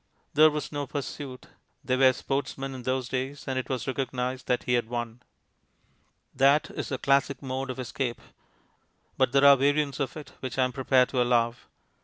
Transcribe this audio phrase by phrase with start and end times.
[0.33, 1.45] There was no pursuit;
[1.85, 5.21] they were sportsmen in those days, and it was recognized that he had won.
[6.33, 8.19] That is the classic mode of escape.
[9.15, 11.53] But there are variants of it which I am prepared to allow.